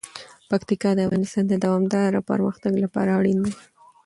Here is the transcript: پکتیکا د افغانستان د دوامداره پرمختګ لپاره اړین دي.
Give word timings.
پکتیکا 0.49 0.89
د 0.95 0.99
افغانستان 1.07 1.43
د 1.49 1.53
دوامداره 1.65 2.25
پرمختګ 2.29 2.73
لپاره 2.83 3.09
اړین 3.19 3.37
دي. 3.45 3.53